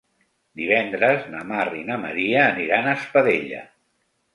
[0.61, 3.67] Divendres na Mar i na Maria aniran a Espadella.